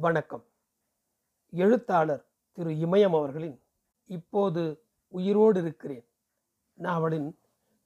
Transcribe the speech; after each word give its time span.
வணக்கம். 0.00 0.44
எழுத்தாளர் 1.50 2.28
திரு 2.52 2.70
இமயம் 2.70 3.16
அவர்களின் 3.16 3.62
இப்போது 4.06 4.82
உயிரோடு 5.08 5.60
இருக்கிறேன் 5.60 6.08
நாவலின் 6.74 7.38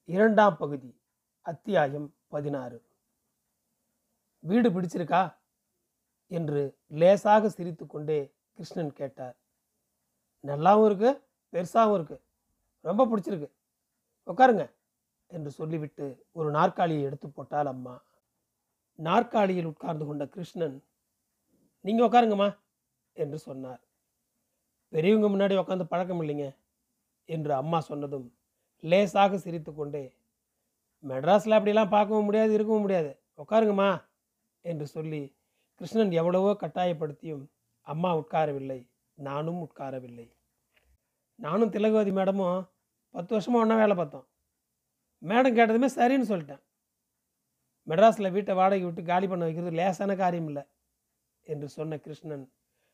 இரண்டாம் 0.05 0.57
பகுதி 0.57 1.01
அத்தியாயம் 1.41 2.15
பதினாறு. 2.27 2.83
வீடு 4.39 4.69
பிடிச்சிருக்கா? 4.69 5.35
என்று 6.27 6.77
லேசாக 6.87 7.49
சிரித்துக்கொண்டே 7.49 8.33
கிருஷ்ணன் 8.53 8.93
கேட்டார். 8.93 9.35
நல்லாவும் 10.43 10.85
இருக்கு 10.85 11.23
பெருசாகவும் 11.51 11.93
இருக்கு 11.93 12.23
ரொம்ப 12.81 13.05
பிடிச்சிருக்கு. 13.05 13.51
உட்காருங்க 14.25 14.71
என்று 15.27 15.51
சொல்லிவிட்டு 15.51 16.25
ஒரு 16.31 16.49
நாற்காலியை 16.49 17.03
எடுத்து 17.03 17.29
போட்டால் 17.29 17.65
அம்மா. 17.65 18.01
நாற்காலியில் 18.95 19.65
உட்கார்ந்து 19.65 20.05
கொண்ட 20.05 20.27
கிருஷ்ணன் 20.27 20.83
நீங்கள் 21.85 22.07
உட்காருங்கம்மா 22.07 22.49
என்று 23.13 23.37
சொன்னார். 23.47 23.81
பெரியவங்க 24.93 25.27
முன்னாடி 25.33 25.55
உட்காந்து 25.61 25.85
பழக்கம் 25.91 26.21
இல்லைங்க 26.23 26.47
என்று 27.29 27.53
அம்மா 27.61 27.79
சொன்னதும் 27.89 28.27
லேசாக 28.83 29.37
சிரித்துக்கொண்டே 29.43 30.03
மெட்ராஸில் 31.03 31.57
அப்படிலாம் 31.57 31.93
பார்க்கவும் 31.95 32.27
முடியாது 32.27 32.51
இருக்கவும் 32.57 32.83
முடியாது. 32.85 33.11
உட்காருங்கம்மா 33.41 33.89
என்று 34.65 34.85
சொல்லி 34.95 35.21
கிருஷ்ணன் 35.81 36.13
எவ்வளவோ 36.19 36.51
கட்டாயப்படுத்தியும் 36.63 37.43
அம்மா 37.87 38.09
உட்காரவில்லை 38.21 38.79
நானும் 39.17 39.59
உட்காரவில்லை. 39.65 40.27
நானும் 41.39 41.73
திலகவதி 41.75 42.11
மேடமும் 42.17 42.61
பத்து 43.15 43.31
வருஷமாக 43.35 43.63
ஒன்றா 43.63 43.75
வேலை 43.81 43.95
பார்த்தோம். 43.95 44.25
மேடம் 45.21 45.57
கேட்டதுமே 45.57 45.89
சரின்னு 45.97 46.29
சொல்லிட்டேன். 46.31 46.61
மெட்ராஸில் 47.87 48.33
வீட்டை 48.35 48.53
வாடகை 48.59 48.85
விட்டு 48.85 49.03
காலி 49.11 49.27
பண்ண 49.27 49.43
வைக்கிறது 49.45 49.79
லேசான 49.79 50.15
காரியம் 50.23 50.47
இல்லை. 50.51 50.63
என்று 51.45 51.69
சொன்ன 51.69 51.97
கிருஷ்ணன் 51.97 52.51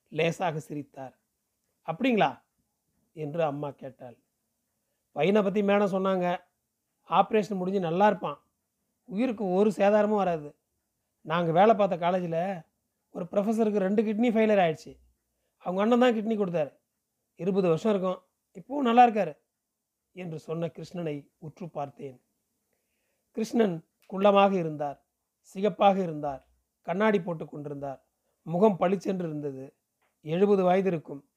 லேசாக 0.10 0.60
சிரித்தார். 0.60 1.20
அப்படிங்களா? 1.86 2.42
என்று 3.14 3.44
அம்மா 3.44 3.72
கேட்டாள். 3.72 4.18
பையனை 5.12 5.42
பற்றி 5.42 5.62
மேடம் 5.62 5.94
சொன்னாங்க. 5.96 6.38
ஆப்ரேஷன் 7.10 7.56
முடிஞ்சு 7.56 7.80
நல்லா 7.80 8.08
இருப்பான். 8.08 8.40
உயிருக்கு 9.04 9.50
ஒரு 9.50 9.70
சேதாரமும் 9.70 10.16
வராது. 10.16 10.56
நாங்கள் 11.22 11.54
வேலை 11.54 11.76
பார்த்த 11.76 11.98
காலேஜில் 11.98 12.62
ஒரு 13.10 13.28
ப்ரொஃபஸருக்கு 13.32 13.78
ரெண்டு 13.78 14.04
கிட்னி 14.04 14.34
ஃபெயிலியர் 14.34 14.64
ஆயிடுச்சு. 14.66 15.00
அவங்க 15.58 15.82
அண்ணன் 15.82 16.00
தான் 16.00 16.14
கிட்னி 16.14 16.40
கொடுத்தாரு. 16.40 16.78
இருபது 17.36 17.68
வருஷம் 17.68 17.92
இருக்கும். 17.92 18.24
இப்போவும் 18.54 18.84
நல்லா 18.84 19.08
இருக்காரு. 19.08 19.38
என்று 20.12 20.40
சொன்ன 20.40 20.66
கிருஷ்ணனை 20.66 21.32
உற்று 21.38 21.70
பார்த்தேன். 21.70 22.22
கிருஷ்ணன் 23.32 23.88
குள்ளமாக 24.14 24.52
இருந்தார். 24.52 25.06
சிகப்பாக 25.40 26.02
இருந்தார். 26.02 26.48
கண்ணாடி 26.82 27.22
போட்டு 27.22 27.46
கொண்டிருந்தார். 27.46 28.11
முகம் 28.42 28.78
பளிச்சென்று 28.78 29.26
இருந்தது 29.26 29.76
எழுபது 30.22 30.64
வயது 30.64 30.88
இருக்கும் 30.88 31.30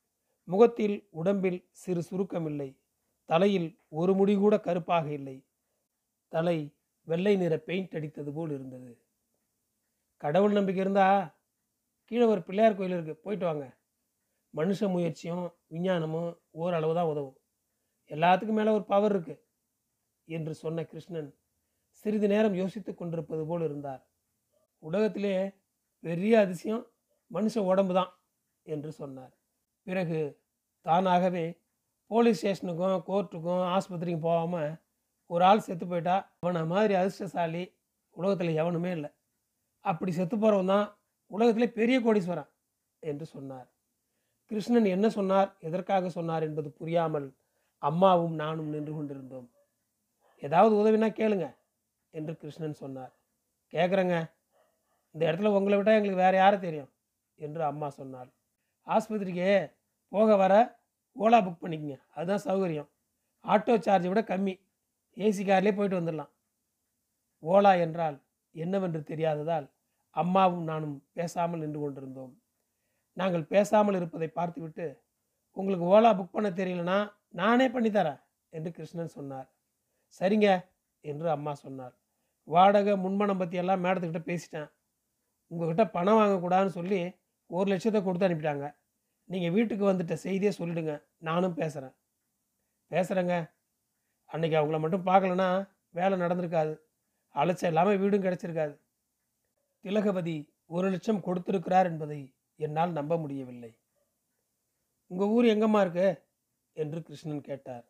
முகத்தில் 0.45 1.09
உடம்பில் 1.11 1.69
சிறு 1.71 2.03
சுருக்கம் 2.03 2.47
இல்லை. 2.47 2.81
தலையில் 3.25 3.79
ஒரு 3.89 4.15
முடி 4.15 4.37
கூட 4.37 4.61
கருப்பாக 4.61 5.13
இல்லை. 5.13 5.47
தலை 6.29 6.77
வெள்ளை 7.03 7.37
நிற 7.37 7.59
பெயிண்ட் 7.59 7.95
அடித்தது 7.95 8.33
போல் 8.33 8.51
இருந்தது. 8.51 9.03
கடவுள் 10.17 10.53
நம்பிக்கை 10.53 10.83
இருந்தா 10.85 11.37
கீழே 12.05 12.25
ஒரு 12.25 12.43
பிள்ளையார் 12.43 12.77
கோயில் 12.77 12.93
இருக்கு 12.93 13.15
போயிட்டு 13.17 13.45
வாங்க. 13.45 13.77
மனுஷ 14.55 14.89
முயற்சியும் 14.91 15.53
விஞ்ஞானமும் 15.69 16.39
ஓரளவு 16.51 16.95
தான் 16.95 17.07
உதவும். 17.07 17.39
எல்லாத்துக்கும் 18.11 18.59
மேலே 18.59 18.71
ஒரு 18.71 18.85
பவர் 18.85 19.11
இருக்கு 19.11 19.37
என்று 20.25 20.55
சொன்ன 20.55 20.85
கிருஷ்ணன் 20.85 21.31
சிறிது 21.91 22.29
நேரம் 22.29 22.55
யோசித்து 22.55 22.95
கொண்டிருப்பது 22.95 23.47
போல் 23.47 23.63
இருந்தார். 23.63 24.03
உலகத்திலே 24.79 25.53
பெரிய 26.05 26.41
அதிசயம் 26.41 26.85
மனுஷ 27.31 27.55
உடம்பு 27.71 27.95
தான் 27.99 28.11
என்று 28.67 28.91
சொன்னார். 29.01 29.33
பிறகு 29.87 30.19
தானாகவே 30.87 31.45
போலீஸ் 32.11 32.41
ஸ்டேஷனுக்கும் 32.41 33.05
கோர்ட்டுக்கும் 33.09 33.63
ஆஸ்பத்திரிக்கும் 33.75 34.27
போகாமல் 34.29 34.73
ஒரு 35.31 35.43
ஆள் 35.51 35.65
செத்து 35.67 35.85
போயிட்டா 35.91 36.17
அவனை 36.45 36.63
மாதிரி 36.73 36.95
அதிர்ஷ்டசாலி 37.01 37.63
உலகத்தில் 38.17 38.59
எவனுமே 38.63 38.91
இல்லை. 38.97 39.11
அப்படி 39.85 40.13
செத்து 40.19 40.37
போகிறவன் 40.37 40.73
தான் 40.75 40.87
உலகத்திலே 41.31 41.69
பெரிய 41.79 41.97
கோடீஸ்வரன் 42.07 42.51
என்று 43.03 43.27
சொன்னார். 43.35 43.69
கிருஷ்ணன் 44.51 44.89
என்ன 44.97 45.07
சொன்னார்? 45.19 45.51
எதற்காக 45.69 46.11
சொன்னார் 46.17 46.47
என்பது 46.49 46.69
புரியாமல் 46.81 47.29
அம்மாவும் 47.83 48.35
நானும் 48.43 48.73
நின்று 48.75 48.93
கொண்டிருந்தோம். 48.95 49.49
ஏதாவது 50.43 50.75
உதவினா 50.81 51.09
கேளுங்க 51.21 51.47
என்று 52.15 52.33
கிருஷ்ணன் 52.43 52.81
சொன்னார். 52.83 53.13
கேட்குறேங்க 53.73 54.17
இந்த 55.15 55.23
இடத்துல 55.29 55.53
உங்களை 55.59 55.77
விட்டால் 55.77 55.99
எங்களுக்கு 55.99 56.25
வேறு 56.25 56.37
யாரை 56.43 56.59
தெரியும்? 56.59 56.91
என்று 57.39 57.63
அம்மா 57.65 57.89
சொன்னாள். 57.89 58.31
ஆஸ்பத்திரிக்கு 58.87 59.49
போக 60.13 60.37
வர 60.37 60.55
ஓலா 61.17 61.39
புக் 61.47 61.63
பண்ணிக்கங்க. 61.65 61.97
அதுதான் 62.15 62.45
சௌகரியம். 62.47 62.89
ஆட்டோ 63.45 63.75
சார்ஜை 63.87 64.09
விட 64.11 64.21
கம்மி. 64.31 64.55
ஏசி 65.17 65.43
கார்லேயே 65.49 65.75
போயிட்டு 65.77 66.01
வந்துடலாம். 66.01 66.33
ஓலா 67.43 67.73
என்றால் 67.85 68.17
என்னவென்று 68.55 69.01
தெரியாததால் 69.11 69.67
அம்மாவும் 70.17 70.67
நானும் 70.71 70.97
பேசாமல் 71.19 71.63
நின்று 71.63 71.81
கொண்டிருந்தோம். 71.81 72.33
நாங்கள் 73.17 73.45
பேசாமல் 73.55 73.99
இருப்பதை 73.99 74.29
பார்த்துவிட்டு 74.29 74.87
உங்களுக்கு 75.57 75.85
ஓலா 75.95 76.11
புக் 76.19 76.35
பண்ண 76.37 76.49
தெரியலனா 76.61 76.99
நானே 77.41 77.67
பண்ணித்தரேன் 77.69 78.21
என்று 78.53 78.71
கிருஷ்ணன் 78.73 79.17
சொன்னார். 79.19 79.49
சரிங்க 80.21 80.49
என்று 81.01 81.29
அம்மா 81.31 81.53
சொன்னார் 81.55 81.95
வாடகை 82.49 82.95
முன்மணம் 82.97 83.41
பற்றியெல்லாம் 83.41 83.83
மேடத்துக்கிட்ட 83.85 84.23
பேசிட்டேன். 84.31 84.69
உங்ககிட்ட 85.51 85.85
பணம் 85.97 86.19
வாங்கக்கூடாதுன்னு 86.21 86.77
சொல்லி 86.79 87.01
ஒரு 87.51 87.69
லட்சத்தை 87.73 88.01
கொடுத்து 88.03 88.29
அனுப்பிட்டாங்க. 88.29 88.67
நீங்கள் 89.31 89.51
வீட்டுக்கு 89.51 89.85
வந்துட்ட 89.93 90.13
செய்தியே 90.13 90.53
சொல்லிடுங்க. 90.59 90.95
நானும் 91.19 91.55
பேசுகிறேன் 91.55 91.95
பேசுகிறேங்க 92.91 93.35
அன்னைக்கு 94.31 94.57
அவங்கள 94.61 94.79
மட்டும் 94.81 95.07
பார்க்கலனா 95.07 95.49
வேலை 95.91 96.15
நடந்திருக்காது. 96.19 96.75
அலைச்சல் 97.35 97.71
இல்லாமல் 97.71 98.01
வீடும் 98.03 98.25
கிடச்சிருக்காது. 98.27 98.75
திலகபதி 99.85 100.37
ஒரு 100.67 100.91
லட்சம் 100.91 101.21
கொடுத்திருக்கிறார் 101.21 101.87
என்பதை 101.87 102.21
என்னால் 102.61 102.93
நம்ப 102.93 103.17
முடியவில்லை. 103.17 103.73
உங்கள் 105.11 105.29
ஊர் 105.29 105.45
எங்கம்மா 105.45 105.81
இருக்கு? 105.81 106.09
என்று 106.77 107.03
கிருஷ்ணன் 107.03 107.41
கேட்டார். 107.41 107.85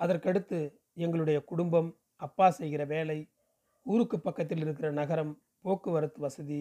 அதற்கடுத்து 0.00 0.58
எங்களுடைய 0.94 1.38
குடும்பம் 1.44 1.90
அப்பா 2.16 2.50
செய்கிற 2.50 2.84
வேலை 2.84 3.18
ஊருக்கு 3.86 4.20
பக்கத்தில் 4.20 4.58
இருக்கிற 4.58 4.90
நகரம் 4.90 5.32
போக்குவரத்து 5.60 6.20
வசதி 6.20 6.60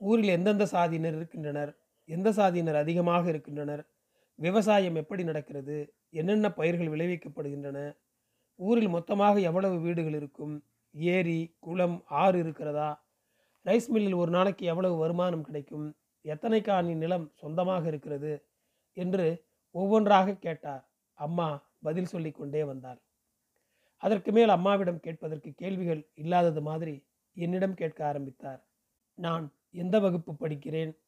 ஊரில் 0.00 0.28
எந்தெந்த 0.28 0.64
சாதியினர் 0.64 1.16
இருக்கின்றனர்? 1.16 1.78
எந்த 2.04 2.30
சாதியினர் 2.30 2.74
அதிகமாக 2.74 3.28
இருக்கின்றனர்? 3.28 3.88
விவசாயம் 4.34 4.94
எப்படி 4.94 5.24
நடக்கிறது? 5.24 5.94
என்னென்ன 6.10 6.52
பயிர்கள் 6.52 6.88
விளைவிக்கப்படுகின்றன? 6.88 7.96
ஊரில் 8.54 8.88
மொத்தமாக 8.88 9.40
எவ்வளவு 9.40 9.80
வீடுகள் 9.80 10.14
இருக்கும்? 10.14 10.64
ஏரி 10.92 11.56
குளம் 11.58 12.04
ஆறு 12.06 12.38
இருக்கிறதா? 12.38 13.06
ரைஸ் 13.64 13.88
மில்லில் 13.88 14.14
ஒரு 14.14 14.30
நாளைக்கு 14.30 14.66
எவ்வளவு 14.66 14.96
வருமானம் 14.96 15.42
கிடைக்கும்? 15.42 15.96
எத்தனை 16.20 16.60
காணி 16.62 16.94
நிலம் 16.94 17.32
சொந்தமாக 17.34 17.88
இருக்கிறது? 17.88 18.46
என்று 18.92 19.44
ஒவ்வொன்றாக 19.70 20.34
கேட்டார். 20.34 20.88
அம்மா 21.12 21.70
பதில் 21.82 22.04
சொல்லி 22.04 22.30
கொண்டே 22.30 22.64
வந்தாள். 22.64 23.02
அதற்கு 23.96 24.32
மேல் 24.32 24.48
அம்மாவிடம் 24.48 25.00
கேட்பதற்கு 25.00 25.52
கேள்விகள் 25.52 26.10
இல்லாதது 26.14 26.62
மாதிரி 26.62 27.06
என்னிடம் 27.32 27.74
கேட்க 27.74 28.06
ஆரம்பித்தார். 28.06 28.68
நான் 29.14 29.52
எந்த 29.70 30.00
வகுப்பு 30.00 30.32
படிக்கிறேன்? 30.32 30.98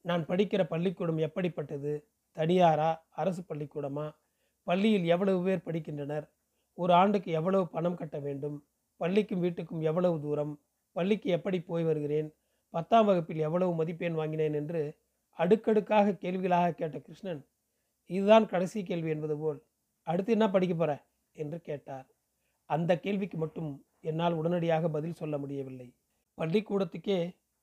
நான் 0.00 0.26
படிக்கிற 0.26 0.64
பள்ளிக்கூடம் 0.64 1.16
எப்படிப்பட்டது? 1.16 2.08
தனியாரா? 2.34 3.00
அரசு 3.10 3.42
பள்ளிக்கூடமா? 3.42 4.16
பள்ளியில் 4.62 5.04
எவ்வளவு 5.04 5.44
பேர் 5.44 5.62
படிக்கின்றனர்? 5.64 6.30
ஒரு 6.74 6.92
ஆண்டுக்கு 6.92 7.32
எவ்வளவு 7.32 7.68
பணம் 7.68 7.96
கட்ட 7.96 8.18
வேண்டும்? 8.18 8.68
பள்ளிக்கும் 8.96 9.42
வீட்டுக்கும் 9.42 9.82
எவ்வளவு 9.82 10.20
தூரம்? 10.20 10.60
பள்ளிக்கு 10.92 11.30
எப்படி 11.30 11.60
போய் 11.62 11.84
வருகிறேன்? 11.84 12.34
பத்தாம் 12.70 13.06
வகுப்பில் 13.06 13.38
எவ்வளவு 13.38 13.74
மதிப்பெண் 13.74 14.12
வாங்கினேன் 14.12 14.54
என்று 14.54 14.98
அடுக்கடுக்காக 15.30 16.12
கேள்விகளாக 16.12 16.74
கேட்ட 16.74 16.98
கிருஷ்ணன் 16.98 17.46
இதுதான் 18.06 18.46
கடைசி 18.46 18.82
கேள்வி 18.82 19.10
என்பது 19.10 19.38
போல். 19.38 19.64
அடுத்து 20.02 20.32
என்ன 20.32 20.50
படிக்க 20.50 20.74
போற? 20.74 21.06
என்று 21.32 21.60
கேட்டார். 21.60 22.06
அந்த 22.64 23.00
கேள்விக்கு 23.00 23.38
மட்டும் 23.38 23.86
என்னால் 24.00 24.32
உடனடியாக 24.32 24.88
பதில் 24.88 25.14
சொல்ல 25.14 25.38
முடியவில்லை. 25.38 25.97
பள்ளிக்கூடத்துக்கே 26.38 27.20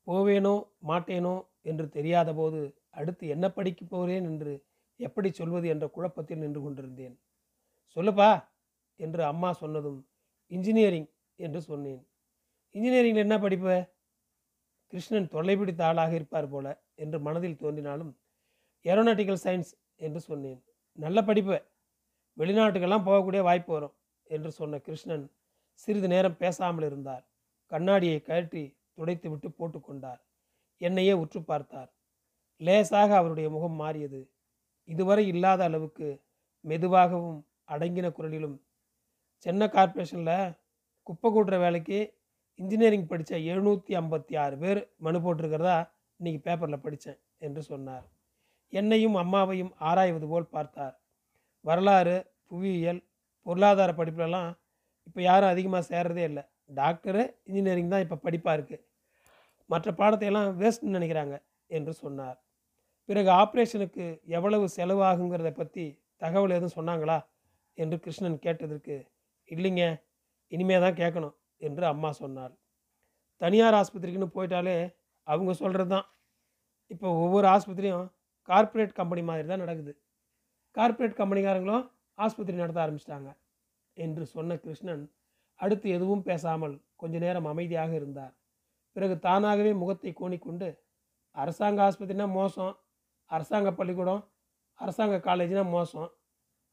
போவேனோ 0.07 0.55
மாட்டேனோ 0.87 1.35
என்று 1.61 1.85
தெரியாத 1.89 2.29
போது 2.33 2.59
அடுத்து 2.99 3.25
என்ன 3.27 3.45
படிக்க 3.51 3.81
போகிறேன் 3.85 4.25
என்று 4.31 4.53
எப்படி 4.99 5.29
சொல்வது 5.29 5.67
என்ற 5.73 5.85
குழப்பத்தில் 5.87 6.41
நின்று 6.43 6.61
கொண்டிருந்தேன். 6.61 7.15
சொல்லுப்பா 7.97 8.29
என்று 8.99 9.21
அம்மா 9.23 9.49
சொன்னதும் 9.53 9.99
இன்ஜினியரிங் 10.51 11.09
என்று 11.39 11.59
சொன்னேன். 11.61 12.01
இன்ஜினியரிங்கில் 12.75 13.25
என்ன 13.27 13.37
படிப்பு? 13.39 13.75
கிருஷ்ணன் 14.93 15.31
தொல்லைப்பிடித்த 15.33 15.81
ஆளாக 15.89 16.13
இருப்பார் 16.15 16.49
போல 16.49 16.67
என்று 16.95 17.17
மனதில் 17.19 17.61
தோன்றினாலும் 17.63 18.11
ஏரோநாட்டிக்கல் 18.85 19.43
சயின்ஸ் 19.45 19.71
என்று 20.05 20.19
சொன்னேன். 20.19 20.59
நல்ல 20.97 21.19
படிப்பு. 21.21 21.57
வெளிநாட்டுக்கெல்லாம் 22.37 23.07
போகக்கூடிய 23.07 23.41
வாய்ப்பு 23.41 23.71
வரும் 23.73 23.95
என்று 24.27 24.49
சொன்ன 24.51 24.79
கிருஷ்ணன் 24.87 25.25
சிறிது 25.83 26.07
நேரம் 26.07 26.37
பேசாமல் 26.37 26.85
இருந்தார். 26.89 27.23
கண்ணாடியை 27.71 28.19
கழற்றி 28.21 28.63
துடைத்துவிட்டு 28.97 29.49
போட்டுக்கொண்டார் 29.59 30.21
என்னையே 30.81 31.13
உற்று 31.23 31.39
பார்த்தார். 31.43 31.89
லேசாக 32.61 33.11
அவருடைய 33.17 33.47
முகம் 33.55 33.77
மாறியது. 33.81 34.21
இதுவரை 34.89 35.23
இல்லாத 35.33 35.61
அளவுக்கு 35.63 36.07
மெதுவாகவும் 36.65 37.39
அடங்கின 37.73 38.07
குரலிலும் 38.17 38.57
சென்னை 39.45 39.67
கார்ப்பரேஷனில் 39.67 40.53
குப்பை 41.07 41.29
கூட்டுற 41.29 41.55
வேலைக்கு 41.63 41.99
இன்ஜினியரிங் 42.59 43.09
படித்த 43.09 43.33
எழுநூற்றி 43.51 43.93
ஐம்பத்தி 44.01 44.33
ஆறு 44.43 44.55
பேர் 44.57 44.79
மனு 45.05 45.17
போட்டிருக்கிறதா? 45.19 45.77
இன்னைக்கு 46.19 46.39
பேப்பரில் 46.45 46.83
படித்தேன் 46.85 47.19
என்று 47.45 47.61
சொன்னார். 47.71 48.05
என்னையும் 48.73 49.17
அம்மாவையும் 49.23 49.73
ஆராய்வது 49.89 50.27
போல் 50.27 50.53
பார்த்தார். 50.55 50.95
வரலாறு 51.65 52.15
புவியியல் 52.49 53.01
பொருளாதார 53.45 53.91
படிப்புலலாம் 53.91 54.51
இப்போ 55.07 55.19
யாரும் 55.21 55.53
அதிகமாக 55.53 55.83
சேர்றதே 55.91 56.23
இல்லை. 56.29 56.43
டாக்டரு 56.69 57.23
இன்ஜினியரிங் 57.47 57.91
தான் 57.93 58.03
இப்போ 58.05 58.17
படிப்பாக 58.25 58.57
இருக்குது 58.57 58.83
மற்ற 59.69 59.91
பாடத்தையெல்லாம் 59.99 60.49
வேஸ்ட்னு 60.61 60.95
நினைக்கிறாங்க 60.97 61.35
என்று 61.69 61.93
சொன்னார். 62.01 62.37
பிறகு 63.09 63.29
ஆப்ரேஷனுக்கு 63.41 64.05
எவ்வளவு 64.37 64.65
செலவாகுங்கிறத 64.75 65.51
பற்றி 65.61 65.85
தகவல் 66.23 66.55
எதுவும் 66.57 66.75
சொன்னாங்களா 66.77 67.17
என்று 67.77 67.97
கிருஷ்ணன் 68.03 68.37
கேட்டதற்கு 68.45 68.95
இல்லைங்க 69.51 69.83
இனிமே 70.51 70.77
தான் 70.83 70.99
கேட்கணும் 71.01 71.35
என்று 71.61 71.85
அம்மா 71.93 72.09
சொன்னாள். 72.21 72.53
தனியார் 73.41 73.77
ஆஸ்பத்திரிக்குன்னு 73.79 74.35
போயிட்டாலே 74.35 74.77
அவங்க 75.27 75.51
சொல்கிறது 75.61 75.91
தான். 75.95 76.07
இப்போ 76.93 77.07
ஒவ்வொரு 77.23 77.47
ஆஸ்பத்திரியும் 77.55 78.07
கார்ப்பரேட் 78.49 78.97
கம்பெனி 78.99 79.21
மாதிரி 79.29 79.47
தான் 79.51 79.63
நடக்குது. 79.65 79.93
கார்ப்பரேட் 80.75 81.19
கம்பெனிக்காரங்களும் 81.21 81.85
ஆஸ்பத்திரி 82.17 82.57
நடத்த 82.63 82.79
ஆரம்பிச்சிட்டாங்க 82.85 83.29
என்று 83.97 84.23
சொன்ன 84.35 84.57
கிருஷ்ணன் 84.63 85.03
அடுத்து 85.59 85.87
எதுவும் 85.97 86.23
பேசாமல் 86.29 86.75
கொஞ்ச 87.01 87.15
நேரம் 87.25 87.49
அமைதியாக 87.51 87.91
இருந்தார். 87.99 88.33
பிறகு 88.95 89.15
தானாகவே 89.25 89.71
முகத்தை 89.81 90.11
கோணிக்கொண்டு 90.19 90.67
அரசாங்க 91.35 91.79
ஆஸ்பத்திரினா 91.87 92.27
மோசம் 92.39 92.73
அரசாங்க 93.29 93.69
பள்ளிக்கூடம் 93.79 94.21
அரசாங்க 94.79 95.15
காலேஜ்னா 95.27 95.63
மோசம் 95.75 96.09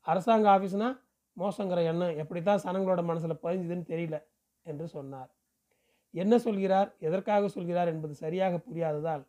அரசாங்க 0.06 0.46
ஆஃபீஸ்னா 0.54 0.88
மோசங்கிற 1.36 1.80
எண்ணம் 1.90 2.18
எப்படி 2.22 2.40
தான் 2.42 2.62
சனங்களோட 2.64 3.00
மனசில் 3.10 3.42
பதிஞ்சுதுன்னு 3.44 3.84
தெரியல 3.92 4.16
என்று 4.66 4.86
சொன்னார். 4.94 5.30
என்ன 6.14 6.34
சொல்கிறார் 6.38 6.88
எதற்காக 6.98 7.48
சொல்கிறார் 7.48 7.90
என்பது 7.92 8.14
சரியாக 8.14 8.58
புரியாததால் 8.66 9.22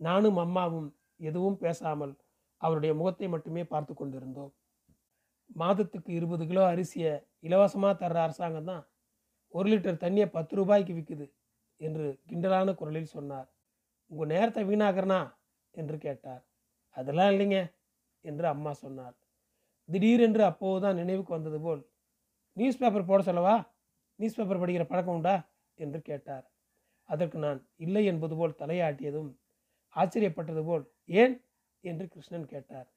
நானும் 0.00 0.38
அம்மாவும் 0.44 0.88
எதுவும் 1.20 1.58
பேசாமல் 1.64 2.14
அவருடைய 2.60 2.92
முகத்தை 3.00 3.26
மட்டுமே 3.34 3.62
பார்த்து 3.72 3.92
கொண்டிருந்தோம். 3.94 4.52
மாதத்துக்கு 5.60 6.10
இருபது 6.18 6.44
கிலோ 6.50 6.62
அரிசியை 6.72 7.12
இலவசமாக 7.46 7.94
தர்ற 8.02 8.18
அரசாங்கம் 8.26 8.68
தான் 8.70 8.84
ஒரு 9.54 9.68
லிட்டர் 9.68 10.02
தண்ணியை 10.04 10.26
பத்து 10.26 10.56
ரூபாய்க்கு 10.56 10.92
விற்குது 10.92 11.26
என்று 11.80 12.06
கிண்டலான 12.28 12.74
குரலில் 12.74 13.14
சொன்னார். 13.16 13.48
உங்கள் 14.10 14.26
நேரத்தை 14.26 14.62
வீணாகிறனா 14.64 15.20
என்று 15.70 15.98
கேட்டார். 15.98 16.42
அதெல்லாம் 16.96 17.30
இல்லைங்க 17.30 17.58
என்று 18.20 18.46
அம்மா 18.46 18.72
சொன்னார். 18.72 19.14
திடீரென்று 19.88 20.42
அப்போதுதான் 20.44 20.96
நினைவுக்கு 20.96 21.32
வந்தது 21.32 21.60
போல் 21.60 21.82
நியூஸ் 22.56 22.78
பேப்பர் 22.78 23.08
போட 23.08 23.22
சொல்லவா? 23.22 23.56
நியூஸ் 24.18 24.36
பேப்பர் 24.36 24.60
படிக்கிற 24.62 24.84
பழக்கம் 24.84 25.14
உண்டா? 25.14 25.36
என்று 25.78 26.02
கேட்டார். 26.02 26.44
அதற்கு 27.08 27.38
நான் 27.38 27.60
இல்லை 27.76 28.04
என்பது 28.04 28.36
போல் 28.36 28.58
தலையாட்டியதும் 28.58 29.30
ஆச்சரியப்பட்டது 29.96 30.62
போல் 30.64 30.84
ஏன்? 31.04 31.34
என்று 31.80 32.08
கிருஷ்ணன் 32.08 32.46
கேட்டார். 32.46 32.88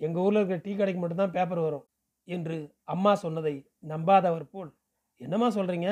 எங்கள் 0.00 0.22
ஊரில் 0.22 0.38
இருக்கிற 0.38 0.58
டீ 0.58 0.72
கடைக்கு 0.76 1.00
மட்டும்தான் 1.00 1.30
பேப்பர் 1.30 1.58
வரும் 1.58 1.86
என்று 2.28 2.56
அம்மா 2.84 3.14
சொன்னதை 3.14 3.54
நம்பாதவர் 3.88 4.46
போல் 4.50 4.70
என்னம்மா 5.20 5.48
சொல்கிறீங்க 5.48 5.88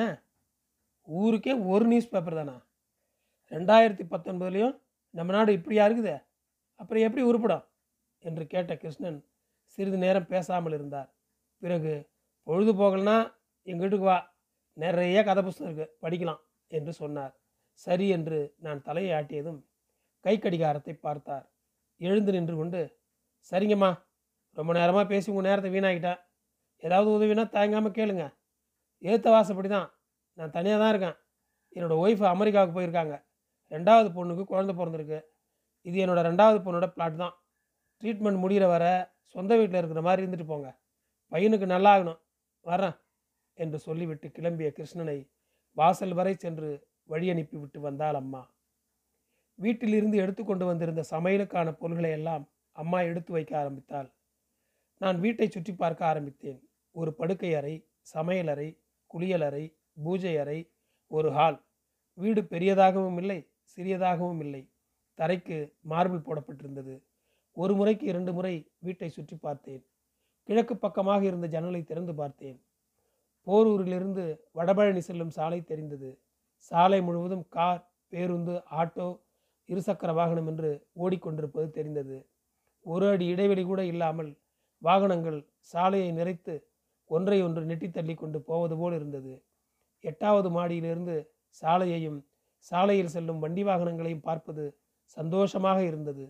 ஊருக்கே 1.07 1.53
ஒரு 1.71 1.85
நியூஸ் 1.85 2.11
பேப்பர் 2.13 2.39
தானா? 2.39 2.55
ரெண்டாயிரத்தி 3.51 4.05
பத்தொன்பதுலேயும் 4.13 4.75
நம்ம 5.13 5.33
நாடு 5.35 5.51
இப்படியா 5.57 5.83
இருக்குது? 5.87 6.15
அப்புறம் 6.79 7.05
எப்படி 7.07 7.23
உருப்படும்? 7.29 7.63
என்று 8.23 8.43
கேட்ட 8.47 8.73
கிருஷ்ணன் 8.75 9.19
சிறிது 9.73 9.97
நேரம் 9.97 10.29
பேசாமல் 10.33 10.75
இருந்தார். 10.77 11.09
பிறகு 11.61 11.93
பொழுது 12.47 12.71
போகலனா 12.73 13.17
எங்கள் 13.67 13.83
வீட்டுக்கு 13.85 14.05
வா. 14.05 14.17
நிறைய 14.77 15.23
கதை 15.23 15.41
புஸ்தகம் 15.43 15.69
இருக்குது 15.69 15.93
படிக்கலாம். 16.03 16.41
என்று 16.71 16.91
சொன்னார். 16.93 17.33
சரி 17.85 18.07
என்று 18.09 18.39
நான் 18.65 18.81
தலையை 18.81 19.11
ஆட்டியதும் 19.19 19.59
கை 20.25 20.35
கடிகாரத்தை 20.37 20.93
பார்த்தார். 20.93 21.45
எழுந்து 22.01 22.31
நின்று 22.31 22.55
கொண்டு 22.55 22.81
சரிங்கம்மா. 23.51 23.91
ரொம்ப 24.57 24.71
நேரமாக 24.73 25.05
பேசி 25.07 25.27
உங்கள் 25.31 25.47
நேரத்தை 25.49 25.71
வீணாகிட்டேன் 25.75 26.19
ஏதாவது 26.83 27.09
உதவினா 27.17 27.43
தயங்காமல் 27.55 27.97
கேளுங்கள் 27.97 28.33
ஏற்ற 29.01 29.27
வாசப்படி 29.35 29.69
தான் 29.75 29.89
நான் 30.37 30.53
தனியாக 30.57 30.79
தான் 30.81 30.91
இருக்கேன். 30.93 31.17
என்னோடய 31.75 32.01
ஒய்ஃப் 32.03 32.23
அமெரிக்காவுக்கு 32.33 32.77
போயிருக்காங்க. 32.77 33.15
ரெண்டாவது 33.71 34.09
பொண்ணுக்கு 34.17 34.43
குழந்தை 34.51 34.73
பிறந்திருக்கு. 34.79 35.19
இது 35.85 35.97
என்னோடய 36.03 36.27
ரெண்டாவது 36.29 36.59
பொண்ணோட 36.65 36.87
பிளாட் 36.95 37.21
தான். 37.23 37.35
ட்ரீட்மெண்ட் 38.01 38.41
முடிகிற 38.43 38.65
வர 38.67 38.85
சொந்த 39.35 39.51
வீட்டில் 39.59 39.79
இருக்கிற 39.79 40.01
மாதிரி 40.07 40.23
இருந்துட்டு 40.23 40.47
போங்க. 40.51 40.69
பையனுக்கு 41.31 41.65
நல்லா 41.75 41.91
ஆகணும். 41.95 42.19
வரேன் 42.65 42.95
என்று 43.57 43.77
சொல்லிவிட்டு 43.79 44.27
கிளம்பிய 44.37 44.69
கிருஷ்ணனை 44.77 45.17
வாசல் 45.77 46.13
வரை 46.19 46.33
சென்று 46.35 46.69
வழி 47.11 47.27
அனுப்பி 47.33 47.57
விட்டு 47.57 47.79
வந்தாள் 47.79 48.17
அம்மா. 48.21 48.41
வீட்டிலிருந்து 49.59 50.17
எடுத்துக்கொண்டு 50.17 50.65
வந்திருந்த 50.65 51.01
சமையலுக்கான 51.11 51.69
பொருள்களை 51.81 52.11
எல்லாம் 52.11 52.43
அம்மா 52.71 52.99
எடுத்து 53.01 53.31
வைக்க 53.33 53.51
ஆரம்பித்தாள். 53.61 54.09
நான் 55.01 55.17
வீட்டை 55.19 55.47
சுற்றி 55.47 55.73
பார்க்க 55.73 56.11
ஆரம்பித்தேன். 56.11 56.59
ஒரு 56.95 57.11
படுக்கை 57.13 57.51
அறை 57.59 57.73
சமையலறை 58.13 58.67
குளியலறை 59.13 59.63
பூஜை 60.03 60.33
அறை 60.37 60.59
ஒரு 61.11 61.29
ஹால் 61.31 61.59
வீடு 62.17 62.41
பெரியதாகவும் 62.43 63.17
இல்லை 63.17 63.39
சிறியதாகவும் 63.77 64.41
இல்லை. 64.45 64.61
தரைக்கு 65.19 65.57
மார்பிள் 65.91 66.25
போடப்பட்டிருந்தது. 66.27 66.95
ஒரு 67.57 67.73
முறைக்கு 67.75 68.05
இரண்டு 68.05 68.31
முறை 68.33 68.53
வீட்டை 68.79 69.09
சுற்றி 69.09 69.35
பார்த்தேன். 69.37 69.83
கிழக்கு 70.49 70.75
பக்கமாக 70.77 71.21
இருந்த 71.23 71.47
ஜன்னலை 71.47 71.81
திறந்து 71.83 72.13
பார்த்தேன். 72.15 72.57
போரூரிலிருந்து 73.47 74.23
வடபழனி 74.53 74.99
செல்லும் 74.99 75.35
சாலை 75.37 75.59
தெரிந்தது. 75.63 76.09
சாலை 76.71 76.99
முழுவதும் 77.01 77.45
கார் 77.47 77.83
பேருந்து 78.13 78.53
ஆட்டோ 78.71 79.07
இருசக்கர 79.69 80.11
வாகனம் 80.13 80.47
என்று 80.47 80.69
ஓடிக்கொண்டிருப்பது 80.95 81.67
தெரிந்தது. 81.71 82.17
ஒரு 82.85 83.05
அடி 83.09 83.25
இடைவெளி 83.25 83.63
கூட 83.63 83.81
இல்லாமல் 83.85 84.31
வாகனங்கள் 84.81 85.39
சாலையை 85.71 86.09
நிறைத்து 86.11 86.53
ஒன்றை 87.09 87.41
ஒன்று 87.41 87.65
நெட்டி 87.65 87.89
தள்ளி 87.89 88.13
கொண்டு 88.15 88.41
போவது 88.41 88.75
போல் 88.77 88.93
இருந்தது. 88.93 89.33
எட்டாவது 90.03 90.49
மாடியிலிருந்து 90.49 91.15
சாலையையும் 91.61 92.19
சாலையில் 92.71 93.07
செல்லும் 93.07 93.39
வண்டி 93.39 93.63
வாகனங்களையும் 93.63 94.21
பார்ப்பது 94.21 94.63
சந்தோஷமாக 95.17 95.79
இருந்தது. 95.83 96.25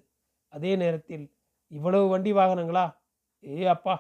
அதே 0.53 0.75
நேரத்தில் 0.75 1.25
இவ்வளவு 1.71 2.07
வண்டி 2.07 2.33
வாகனங்களா? 2.33 2.85
ஏ 3.43 3.65
அப்பா! 3.65 3.95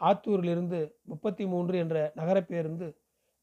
ஆத்தூரிலிருந்து 0.00 0.78
முப்பத்தி 1.02 1.46
மூன்று 1.46 1.78
என்ற 1.78 2.12
நகர 2.14 2.42
பேருந்து 2.42 2.86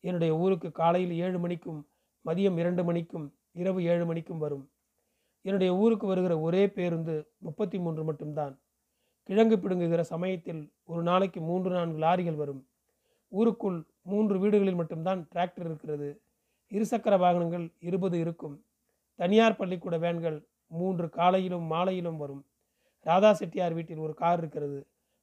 என்னுடைய 0.03 0.31
ஊருக்கு 0.35 0.71
காலையில் 0.71 1.13
ஏழு 1.17 1.39
மணிக்கும் 1.39 1.79
மதியம் 2.25 2.57
இரண்டு 2.57 2.83
மணிக்கும் 2.83 3.27
இரவு 3.51 3.83
ஏழு 3.83 4.05
மணிக்கும் 4.05 4.37
வரும். 4.37 4.65
என்னுடைய 5.45 5.71
ஊருக்கு 5.75 6.07
வருகிற 6.07 6.33
ஒரே 6.39 6.67
பேருந்து 6.67 7.15
முப்பத்தி 7.37 7.77
மூன்று 7.77 8.03
மட்டும்தான். 8.03 8.53
கிழங்கு 9.29 9.55
பிடுங்குகிற 9.55 10.01
சமயத்தில் 10.01 10.73
ஒரு 10.85 11.03
நாளைக்கு 11.03 11.41
மூன்று 11.41 11.71
நான்கு 11.71 11.99
லாரிகள் 11.99 12.35
வரும். 12.35 12.61
ஊருக்குள் 13.31 13.79
மூன்று 14.01 14.39
வீடுகளில் 14.39 14.75
மட்டும்தான் 14.75 15.27
டிராக்டர் 15.33 15.65
இருக்கிறது. 15.65 16.21
இருசக்கர 16.71 17.17
வாகனங்கள் 17.17 17.65
இருபது 17.79 18.19
இருக்கும். 18.19 18.55
தனியார் 19.15 19.57
பள்ளிக்கூட 19.57 19.97
வேன்கள் 19.97 20.47
மூன்று 20.67 21.09
காலையிலும் 21.09 21.65
மாலையிலும் 21.71 22.17
வரும். 22.17 22.45
ராதா 22.99 23.33
செட்டியார் 23.33 23.73
வீட்டில் 23.73 23.97
ஒரு 23.97 24.13
கார் 24.13 24.39
இருக்கிறது. 24.39 24.79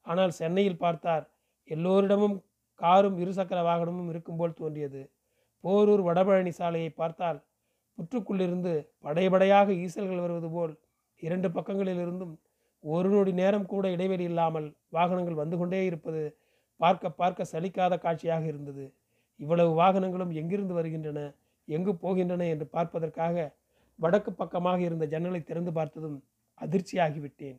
ஆனால் 0.07 0.31
சென்னையில் 0.31 0.79
பார்த்தார் 0.79 1.25
எல்லோரிடமும் 1.65 2.37
காரும் 2.75 3.17
இருசக்கர 3.19 3.63
வாகனமும் 3.63 4.09
இருக்கும் 4.09 4.37
போல் 4.37 4.55
தோன்றியது. 4.55 5.11
போரூர் 5.65 6.03
வடபழனி 6.09 6.49
சாலையை 6.49 6.91
பார்த்தால் 6.91 7.39
புற்றுக்குள்ளிருந்து 7.99 8.73
படைபடையாக 8.99 9.73
ஈசல்கள் 9.85 10.21
வருவது 10.21 10.51
போல் 10.51 10.75
இரண்டு 11.23 11.49
பக்கங்களிலிருந்தும் 11.49 12.35
ஒரு 12.85 13.09
நொடி 13.09 13.33
நேரம் 13.33 13.67
கூட 13.67 13.85
இடைவெளி 13.91 14.25
இல்லாமல் 14.31 14.69
வாகனங்கள் 14.89 15.41
வந்து 15.43 15.57
கொண்டே 15.57 15.81
இருப்பது 15.87 16.23
பார்க்க 16.81 17.11
பார்க்க 17.21 17.47
சலிக்காத 17.53 17.95
காட்சியாக 17.99 18.45
இருந்தது. 18.47 18.85
இவ்வளவு 19.41 19.73
வாகனங்களும் 19.83 20.33
எங்கிருந்து 20.41 20.75
வருகின்றன 20.79 21.21
எங்கு 21.69 21.93
போகின்றன 22.05 22.43
என்று 22.49 22.67
பார்ப்பதற்காக 22.77 23.37
வடக்கு 23.99 24.31
பக்கமாக 24.33 24.81
இருந்த 24.81 25.05
ஜன்னலை 25.07 25.41
திறந்து 25.43 25.73
பார்த்ததும் 25.73 26.19
அதிர்ச்சியாகிவிட்டேன். 26.61 27.59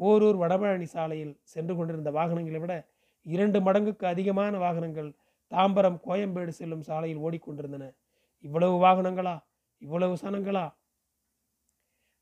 போரூர் 0.00 0.38
வடபழனி 0.42 0.86
சாலையில் 0.94 1.34
சென்று 1.52 1.74
கொண்டிருந்த 1.76 2.10
வாகனங்களை 2.10 2.60
விட 2.60 2.74
இரண்டு 3.26 3.58
மடங்குக்கு 3.60 4.04
அதிகமான 4.06 4.58
வாகனங்கள் 4.58 5.10
தாம்பரம் 5.52 5.98
கோயம்பேடு 6.06 6.52
செல்லும் 6.58 6.86
சாலையில் 6.88 7.22
ஓடிக்கொண்டிருந்தன. 7.24 7.84
இவ்வளவு 8.44 8.76
வாகனங்களா? 8.84 9.34
இவ்வளவு 9.82 10.14
சனங்களா 10.22 10.64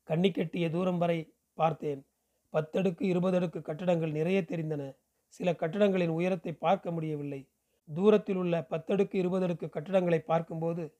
கண்ணி 0.09 0.29
கட்டிய 0.31 0.65
தூரம் 0.69 0.97
வரை 0.97 1.19
பார்த்தேன். 1.57 2.01
பத்தடுக்கு 2.53 3.01
இருபது 3.01 3.37
அடுக்கு 3.37 3.61
கட்டடங்கள் 3.61 4.11
நிறைய 4.11 4.41
தெரிந்தன. 4.41 4.93
சில 5.27 5.51
கட்டடங்களின் 5.51 6.09
உயரத்தை 6.09 6.53
பார்க்க 6.53 6.91
முடியவில்லை. 6.91 7.47
தூரத்தில் 7.89 8.35
உள்ள 8.35 8.67
பத்தடுக்கு 8.69 9.15
இருபதடுக்கு 9.23 9.67
கட்டடங்களை 9.69 10.19
பார்க்கும்போது 10.19 10.93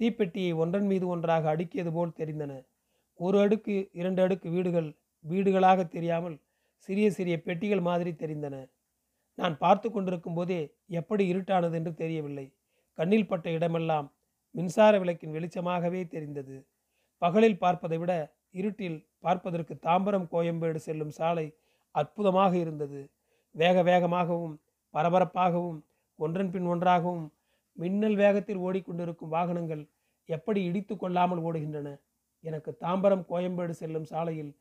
தீப்பெட்டியை 0.00 0.52
ஒன்றன் 0.52 0.86
மீது 0.86 1.06
ஒன்றாக 1.06 1.56
அடுக்கியது 1.56 1.92
போல் 1.92 2.16
தெரிந்தன. 2.16 2.66
ஒரு 3.14 3.38
அடுக்கு 3.40 3.90
இரண்டு 3.92 4.22
அடுக்கு 4.22 4.50
வீடுகள் 4.50 4.98
வீடுகளாக 5.24 5.88
தெரியாமல் 5.88 6.40
சிறிய 6.80 7.10
சிறிய 7.10 7.42
பெட்டிகள் 7.42 7.80
மாதிரி 7.80 8.10
தெரிந்தன. 8.10 8.68
நான் 9.34 9.58
பார்த்து 9.58 9.92
கொண்டிருக்கும் 9.92 10.34
போதே 10.34 10.76
எப்படி 10.86 11.32
இருட்டானது 11.32 11.72
என்று 11.72 11.94
தெரியவில்லை. 11.94 12.52
கண்ணில் 12.92 13.26
பட்ட 13.26 13.50
இடமெல்லாம் 13.50 14.12
மின்சார 14.50 14.98
விளக்கின் 14.98 15.34
வெளிச்சமாகவே 15.34 16.08
தெரிந்தது. 16.08 16.66
பகலில் 17.18 17.58
பார்ப்பதை 17.58 17.98
விட 17.98 18.12
இருட்டில் 18.50 19.05
பார்ப்பதற்கு 19.24 19.74
தாம்பரம் 19.86 20.26
கோயம்பேடு 20.32 20.80
செல்லும் 20.88 21.14
சாலை 21.18 21.46
அற்புதமாக 21.94 22.52
இருந்தது. 22.56 23.00
வேக 23.54 23.82
வேகமாகவும் 23.82 24.54
பரபரப்பாகவும் 24.94 25.78
ஒன்றன் 26.18 26.50
பின் 26.50 26.68
ஒன்றாகவும் 26.72 27.24
மின்னல் 27.78 28.18
வேகத்தில் 28.22 28.62
ஓடிக்கொண்டிருக்கும் 28.66 29.34
வாகனங்கள் 29.36 29.82
எப்படி 30.28 30.60
இடித்து 30.64 30.94
கொள்ளாமல் 30.96 31.42
ஓடுகின்றன? 31.46 31.88
எனக்கு 32.44 32.70
தாம்பரம் 32.84 33.24
கோயம்பேடு 33.30 33.74
செல்லும் 33.82 34.08
சாலையில் 34.12 34.52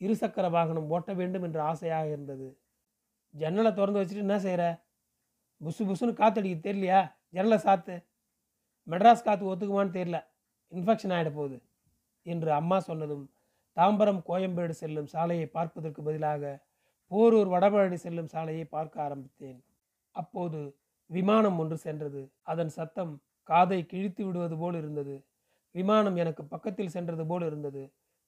இருசக்கர 0.00 0.46
வாகனம் 0.50 0.88
ஓட்ட 0.94 1.10
வேண்டும் 1.12 1.44
என்ற 1.48 1.58
ஆசையாக 1.62 2.06
இருந்தது. 2.08 2.48
ஜன்னலை 3.34 3.70
திறந்து 3.72 4.00
வச்சுட்டு 4.00 4.24
என்ன 4.26 4.38
செய்கிற 4.38 4.62
புசு 5.60 5.82
புசுன்னு 5.88 6.14
காத்தடிக்க 6.20 6.56
தெரியலையா? 6.68 7.00
ஜன்னலை 7.34 7.58
சாத்து. 7.58 7.94
மெட்ராஸ் 8.86 9.26
காற்று 9.26 9.50
ஒத்துக்குமான்னு 9.52 9.96
தெரியல. 9.98 10.18
இன்ஃபெக்ஷன் 10.72 11.14
ஆகிட 11.16 11.30
போகுது 11.38 11.56
என்று 12.26 12.50
அம்மா 12.60 12.78
சொன்னதும் 12.88 13.24
தாம்பரம் 13.76 14.20
கோயம்பேடு 14.28 14.74
செல்லும் 14.80 15.10
சாலையை 15.14 15.46
பார்ப்பதற்கு 15.48 16.00
பதிலாக 16.02 16.52
போரூர் 17.10 17.48
வடபழனி 17.48 17.98
செல்லும் 18.04 18.30
சாலையை 18.34 18.64
பார்க்க 18.66 19.04
ஆரம்பித்தேன். 19.06 19.58
அப்போது 20.14 20.60
விமானம் 21.10 21.58
ஒன்று 21.62 21.76
சென்றது. 21.76 22.22
அதன் 22.42 22.72
சத்தம் 22.78 23.12
காதை 23.48 23.80
கிழித்து 23.86 24.22
விடுவது 24.26 24.56
போல் 24.56 24.76
இருந்தது. 24.82 25.16
விமானம் 25.74 26.16
எனக்கு 26.16 26.42
பக்கத்தில் 26.44 26.94
சென்றது 26.96 27.24
போல் 27.26 27.44
இருந்தது. 27.46 27.82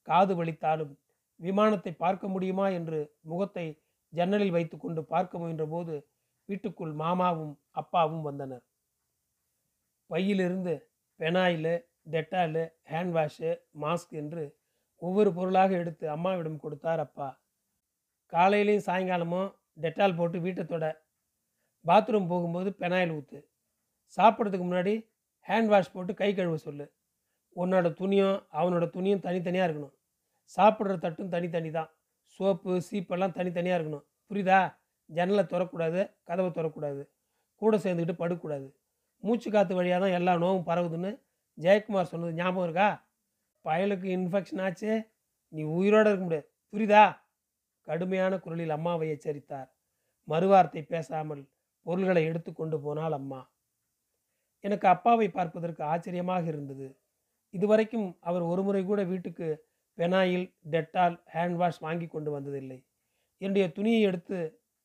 காது 0.08 0.32
வலித்தாலும் 0.34 0.92
விமானத்தை 1.40 1.92
பார்க்க 2.04 2.26
முடியுமா 2.28 2.66
என்று 2.78 2.98
முகத்தை 3.30 3.66
ஜன்னலில் 4.12 4.54
வைத்துக்கொண்டு 4.56 5.00
பார்க்க 5.04 5.38
முயன்ற 5.38 5.64
போது 5.66 5.94
வீட்டுக்குள் 6.48 6.92
மாமாவும் 7.02 7.54
அப்பாவும் 7.72 8.24
வந்தனர். 8.28 8.64
பையிலிருந்து 10.10 10.74
phenyl 11.20 11.74
Dettol 12.12 12.62
hand 12.92 13.14
wash 13.16 13.50
mask 13.82 14.14
என்று 14.22 14.44
ஒவ்வொரு 15.06 15.30
பொருளாக 15.38 15.72
எடுத்து 15.82 16.04
அம்மாவிடம் 16.16 16.62
கொடுத்தார் 16.64 17.02
அப்பா 17.06 17.28
காலையிலையும் 18.32 18.86
சாயங்காலமும் 18.88 19.48
டெட்டால் 19.82 20.16
போட்டு 20.18 20.38
வீட்டை 20.44 20.62
தொட. 20.64 20.84
பாத்ரூம் 21.84 22.28
போகும்போது 22.32 22.68
பெனாயில் 22.82 23.14
ஊற்று 23.16 23.40
சாப்பிட்றதுக்கு 24.16 24.66
முன்னாடி 24.68 24.94
ஹேண்ட் 25.46 25.70
வாஷ் 25.72 25.94
போட்டு 25.94 26.12
கை 26.20 26.30
கழுவ 26.34 26.56
சொல்லு. 26.66 26.86
உன்னோட 27.56 27.86
துணியும் 28.00 28.36
அவனோட 28.58 28.84
துணியும் 28.94 29.24
தனித்தனியாக 29.26 29.66
இருக்கணும். 29.68 29.94
சாப்பிட்ற 30.56 30.94
தட்டும் 31.04 31.32
தனித்தனி 31.34 31.70
தான். 31.78 31.90
சோப்பு 32.36 32.72
சீப்பெல்லாம் 32.86 33.34
தனித்தனியாக 33.38 33.78
இருக்கணும். 33.78 34.04
புரியுதா? 34.30 34.60
ஜன்னலை 35.10 35.44
திறக்கூடாது 35.52 36.00
கதவை 36.28 36.50
திறக்கூடாது. 36.58 37.02
கூட 37.62 37.76
சேர்ந்துக்கிட்டு 37.84 38.22
படுக்கூடாது 38.22 38.66
மூச்சு 39.24 39.48
காற்று 39.54 39.74
வழியாக 39.78 40.00
தான் 40.04 40.16
எல்லா 40.18 40.32
நோவும் 40.42 40.66
பரவுதுன்னு 40.70 41.10
ஜெயக்குமார் 41.58 42.10
சொன்னது 42.12 42.38
ஞாபகம் 42.40 42.66
இருக்கா? 42.66 42.88
பயலுக்கு 43.64 44.08
இன்ஃபெக்ஷன் 44.16 44.62
ஆச்சு 44.62 44.92
நீ 45.52 45.62
உயிரோடு 45.62 46.08
இருக்க 46.08 46.24
முடியாது. 46.24 46.48
புரியுதா? 46.72 47.04
கடுமையான 47.88 48.34
குரலில் 48.38 48.70
அம்மாவை 48.70 49.08
எச்சரித்தார். 49.08 49.68
மறுவார்த்தை 50.28 50.82
பேசாமல் 50.86 51.42
பொருள்களை 51.86 52.24
எடுத்து 52.24 52.50
கொண்டு 52.52 52.80
போனாள் 52.80 53.12
அம்மா. 53.12 53.40
எனக்கு 54.64 54.88
அப்பாவை 54.88 55.28
பார்ப்பதற்கு 55.28 55.82
ஆச்சரியமாக 55.84 56.44
இருந்தது. 56.46 56.86
இதுவரைக்கும் 57.54 58.18
அவர் 58.20 58.42
ஒருமுறை 58.42 58.82
கூட 58.84 59.02
வீட்டுக்கு 59.02 59.48
பெனாயில் 59.98 60.46
டெட்டால் 60.70 61.16
ஹேண்ட் 61.34 61.56
வாஷ் 61.56 61.80
வாங்கி 61.80 62.06
கொண்டு 62.06 62.30
வந்ததில்லை. 62.30 62.78
என்னுடைய 63.40 63.72
துணியை 63.72 64.00
எடுத்து 64.00 64.38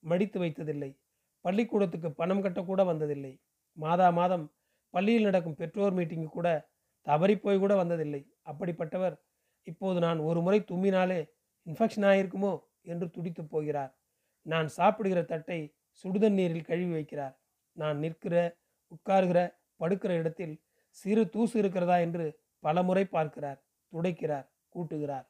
மடித்து 0.03 0.37
வைத்ததில்லை. 0.39 0.91
பள்ளிக்கூடத்துக்கு 1.45 2.09
பணம் 2.11 2.43
கட்டக்கூட 2.43 2.81
வந்ததில்லை. 2.85 3.33
மாதா 3.77 4.09
மாதம் 4.09 4.45
பள்ளியில் 4.93 5.23
நடக்கும் 5.23 5.55
பெற்றோர் 5.55 5.93
மீட்டிங்கு 5.93 6.29
கூட 6.29 6.49
தவறிப்போய் 7.07 7.59
கூட 7.59 7.73
வந்ததில்லை. 7.83 8.21
அப்படிப்பட்டவர். 8.51 9.15
இப்போது 9.67 9.99
நான் 10.05 10.19
ஒரு 10.29 10.39
முறை 10.45 10.59
தும்மினாலே 10.71 11.19
இன்ஃபெக்ஷன் 11.67 12.07
ஆகிருக்குமோ 12.11 12.53
என்று 12.91 13.07
துடித்து 13.15 13.43
போகிறார். 13.45 13.91
நான் 14.45 14.67
சாப்பிடுகிற 14.77 15.21
தட்டை 15.23 15.59
சுடுதண்ணீரில் 16.01 16.67
கழுவி 16.69 16.93
வைக்கிறார். 16.97 17.35
நான் 17.77 17.97
நிற்கிற 18.03 18.35
உட்காருகிற 18.91 19.39
படுக்கிற 19.81 20.11
இடத்தில் 20.21 20.55
சிறு 20.97 21.23
தூசு 21.29 21.55
இருக்கிறதா 21.61 21.97
என்று 22.05 22.25
பலமுறை 22.63 23.03
பார்க்கிறார் 23.15 23.59
துடைக்கிறார் 23.93 24.47
கூட்டுகிறார். 24.75 25.25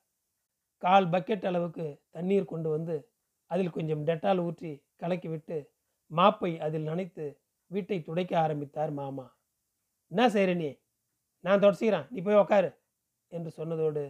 கால் 0.83 1.07
பக்கெட் 1.13 1.47
அளவுக்கு 1.49 1.85
தண்ணீர் 2.15 2.51
கொண்டு 2.51 2.69
வந்து 2.69 2.95
அதில் 3.51 3.75
கொஞ்சம் 3.77 4.03
டெட்டால் 4.07 4.41
ஊற்றி 4.45 4.71
கலக்கிவிட்டு 5.01 5.57
மாப்பை 6.11 6.51
அதில் 6.65 6.87
நனைத்து 6.89 7.25
வீட்டை 7.71 7.97
துடைக்க 8.07 8.33
ஆரம்பித்தார் 8.43 8.91
மாமா. 8.99 9.25
என்ன 10.11 10.23
செய்கிற 10.35 10.53
நீ 10.61 10.69
நான் 11.45 11.61
தொடச்சிக்கிறேன். 11.63 12.07
நீ 12.13 12.19
போய் 12.21 12.41
உக்காரு. 12.43 12.69
என்று 13.29 13.51
சொன்னதோடு 13.51 14.03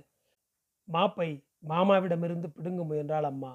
மாப்பை 0.87 1.29
மாமாவிடமிருந்து 1.67 2.47
பிடுங்க 2.47 2.83
முயன்றாள் 2.83 3.23
அம்மா. 3.23 3.51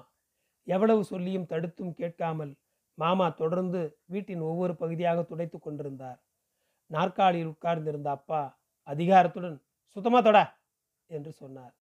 எவ்வளவு 0.67 1.03
சொல்லியும் 1.03 1.45
தடுத்தும் 1.45 1.93
கேட்காமல் 1.93 2.53
மாமா 2.97 3.29
தொடர்ந்து 3.29 3.97
வீட்டின் 4.05 4.41
ஒவ்வொரு 4.41 4.75
பகுதியாக 4.75 5.23
துடைத்து 5.23 5.59
கொண்டிருந்தார். 5.59 6.19
நாற்காலியில் 6.91 7.51
உட்கார்ந்திருந்த 7.53 8.09
அப்பா 8.09 8.41
அதிகாரத்துடன் 8.87 9.57
சுத்தமாக 9.95 10.21
தொட 10.23 10.39
என்று 11.09 11.31
சொன்னார். 11.31 11.73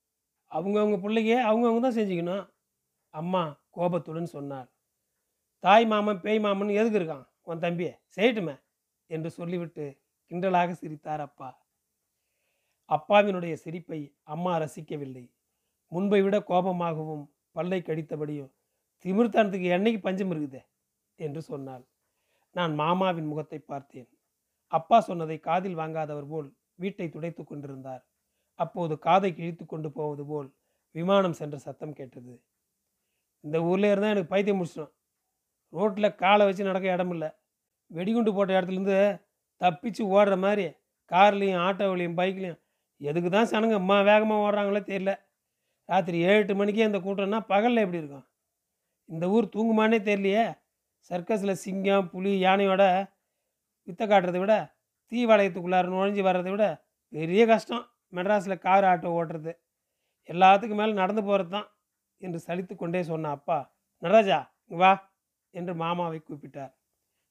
அவங்கவுங்க 0.50 0.96
பிள்ளைங்க 1.04 1.34
அவங்கவுங்க 1.48 1.80
தான் 1.80 1.98
செஞ்சுக்கணும். 1.98 2.44
அம்மா 3.10 3.42
கோபத்துடன் 3.70 4.26
சொன்னார். 4.26 4.68
தாய் 5.64 5.86
மாமன் 5.86 6.20
பேய் 6.20 6.38
மாமன் 6.38 6.78
எதுக்கு 6.80 6.98
இருக்கான்? 7.00 7.26
உன் 7.42 7.58
தம்பியை 7.58 7.92
செய்யட்டுமே 8.16 8.54
என்று 9.10 9.30
சொல்லிவிட்டு 9.30 9.84
கிண்டலாக 10.30 10.72
சிரித்தார் 10.72 11.20
அப்பா. 11.20 11.48
அப்பாவினுடைய 12.88 13.52
சிரிப்பை 13.52 14.16
அம்மா 14.24 14.58
ரசிக்கவில்லை. 14.58 15.24
முன்பை 15.88 16.22
விட 16.22 16.38
கோபமாகவும் 16.38 17.24
பல்லை 17.50 17.82
கடித்தபடியும் 17.82 18.52
திமிர்த்தானத்துக்கு 19.04 19.68
என்னைக்கு 19.76 19.98
பஞ்சம் 19.98 20.30
இருக்குதே? 20.30 20.62
என்று 21.18 21.42
சொன்னாள். 21.42 21.84
நான் 22.50 22.74
மாமாவின் 22.74 23.26
முகத்தை 23.26 23.58
பார்த்தேன். 23.58 24.08
அப்பா 24.66 25.00
சொன்னதை 25.00 25.38
காதில் 25.38 25.76
வாங்காதவர் 25.76 26.28
போல் 26.28 26.56
வீட்டை 26.74 27.08
துடைத்து 27.08 27.44
கொண்டிருந்தார். 27.44 28.06
அப்போது 28.54 28.98
காதை 28.98 29.34
கிழித்து 29.34 29.66
கொண்டு 29.66 29.92
போவது 29.92 30.26
போல் 30.26 30.48
விமானம் 30.90 31.32
சென்ற 31.32 31.56
சத்தம் 31.58 31.92
கேட்டது. 31.92 32.42
இந்த 33.40 33.62
ஊர்ல 33.62 33.90
இருந்தால் 33.90 34.10
எனக்கு 34.10 34.32
பைத்தியம் 34.32 34.58
முடிச்சிடும் 34.58 34.92
ரோட்டில் 35.72 36.14
காலை 36.14 36.46
வச்சு 36.46 36.64
நடக்க 36.64 36.92
இடம் 36.92 37.10
இல்லை. 37.10 37.30
வெடிகுண்டு 37.90 38.34
போட்ட 38.34 38.60
இடத்துலேருந்து 38.60 38.98
தப்பிச்சு 39.60 40.02
ஓடுற 40.16 40.38
மாதிரி 40.38 40.66
கார்லேயும் 41.10 41.62
ஆட்டோவிலையும் 41.68 42.18
பைக்லேயும் 42.20 42.60
எதுக்கு 43.00 43.30
தான் 43.30 43.50
சனங்க 43.52 43.76
அம்மா 43.80 43.96
வேகமாக 44.10 44.44
ஓடுறாங்களோ 44.46 44.80
தெரியல. 44.90 45.12
ராத்திரி 45.88 46.18
ஏழு 46.28 46.38
எட்டு 46.42 46.54
மணிக்கே 46.60 46.86
அந்த 46.88 46.98
கூட்டம்னா 47.06 47.40
பகலில் 47.52 47.82
எப்படி 47.84 48.00
இருக்கும்? 48.02 48.26
இந்த 49.08 49.24
ஊர் 49.34 49.52
தூங்குமானே 49.54 49.98
தெரியலையே. 50.08 50.44
சர்க்கஸில் 51.10 51.60
சிங்கம் 51.64 52.08
புலி 52.12 52.32
யானையோட 52.44 52.82
வித்தை 53.88 54.04
காட்டுறதை 54.06 54.40
விட 54.42 54.54
தீவாலயத்துக்குள்ளார 55.12 55.90
நுழைஞ்சு 55.94 56.22
வர்றதை 56.28 56.50
விட 56.54 56.66
பெரிய 57.12 57.42
கஷ்டம். 57.52 57.84
மெட்ராஸில் 58.16 58.62
கார் 58.66 58.86
ஆட்டோ 58.90 59.10
ஓட்டுறது. 59.18 59.52
எல்லாத்துக்கும் 60.28 60.80
மேலே 60.80 60.92
நடந்து 61.00 61.22
போகிறது 61.28 61.50
தான் 61.56 61.68
என்று 62.20 62.38
சலித்து 62.46 62.74
கொண்டே 62.74 63.02
சொன்ன 63.10 63.30
அப்பா. 63.36 63.58
நடராஜா 64.02 64.38
வா 64.80 64.92
என்று 65.54 65.72
மாமாவை 65.82 66.18
கூப்பிட்டார். 66.20 66.72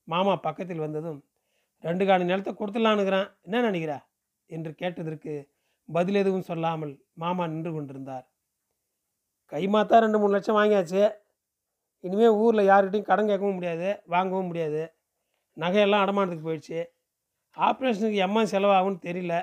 மாமா 0.07 0.33
பக்கத்தில் 0.47 0.83
வந்ததும் 0.85 1.19
ரெண்டு 1.83 2.03
காணி 2.07 2.23
நிலத்தை 2.31 2.51
கொடுத்துடலான்னுக்கிறேன். 2.53 3.27
என்ன 3.45 3.61
நினைக்கிறா? 3.69 3.97
என்று 4.49 4.71
கேட்டதற்கு 4.81 5.33
பதில் 5.89 6.19
எதுவும் 6.21 6.47
சொல்லாமல் 6.49 6.93
மாமா 7.21 7.43
நின்று 7.47 7.71
கொண்டிருந்தார். 7.73 8.25
கைமாத்தா 9.51 9.95
ரெண்டு 10.03 10.19
மூணு 10.19 10.35
லட்சம் 10.35 10.57
வாங்கியாச்சு. 10.59 11.03
இனிமேல் 12.03 12.37
ஊரில் 12.43 12.69
யார்கிட்டையும் 12.69 13.09
கடன் 13.09 13.29
கேட்கவும் 13.31 13.57
முடியாது 13.57 13.89
வாங்கவும் 14.13 14.49
முடியாது. 14.49 14.81
நகையெல்லாம் 15.57 16.03
அடமானத்துக்கு 16.05 16.47
போயிடுச்சு. 16.47 16.79
ஆப்ரேஷனுக்கு 17.57 18.19
எம்மா 18.25 18.41
செலவாகும்னு 18.53 19.05
தெரியல 19.07 19.35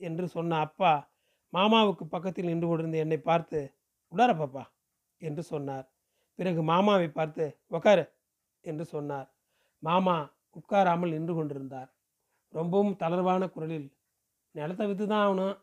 என்று 0.00 0.26
சொன்ன 0.36 0.58
அப்பா 0.66 0.92
மாமாவுக்கு 1.52 2.04
பக்கத்தில் 2.14 2.50
நின்று 2.50 2.66
கொண்டிருந்த 2.68 2.98
என்னை 3.04 3.18
பார்த்து 3.18 3.60
உடார 4.12 4.30
பாப்பா 4.40 4.64
என்று 5.20 5.42
சொன்னார். 5.52 5.86
பிறகு 6.38 6.62
மாமாவை 6.70 7.08
பார்த்து 7.08 7.44
உக்காரு 7.76 8.04
என்று 8.64 8.84
சொன்னார். 8.94 9.28
மாமா 9.82 10.16
உட்காராமல் 10.58 11.14
நின்று 11.16 11.34
கொண்டிருந்தார். 11.34 11.90
ரொம்பவும் 12.52 12.96
தளர்வான 13.02 13.48
குரலில் 13.54 13.88
நிலத்தை 14.54 14.86
விற்று 14.86 15.06
தான் 15.06 15.24
ஆகணும். 15.26 15.56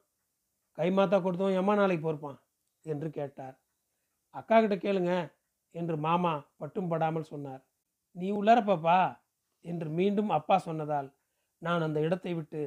கைமாத்தா 0.77 1.17
கொடுத்தோம் 1.21 1.53
எம்மா 1.53 1.75
நாளைக்கு 1.75 2.03
பொறுப்பான் 2.07 2.39
என்று 2.81 3.09
கேட்டார். 3.09 3.55
அக்கா 4.29 4.61
கிட்ட 4.61 4.75
கேளுங்க 4.75 5.33
என்று 5.71 5.97
மாமா 5.97 6.45
பட்டும் 6.57 6.87
படாமல் 6.87 7.23
சொன்னார். 7.23 7.61
நீ 8.11 8.31
உள்ளார 8.31 8.59
பாப்பா 8.61 9.19
என்று 9.61 9.89
மீண்டும் 9.89 10.29
அப்பா 10.29 10.57
சொன்னதால் 10.57 11.09
நான் 11.57 11.81
அந்த 11.81 11.99
இடத்தை 11.99 12.33
விட்டு 12.33 12.61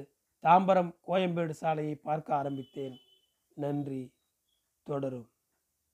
தாம்பரம் 0.44 0.90
கோயம்பேடு 1.06 1.50
சாலையை 1.50 1.94
பார்க்க 1.94 2.34
ஆரம்பித்தேன். 2.34 2.96
நன்றி. 3.54 4.14
தொடரும். 4.82 5.28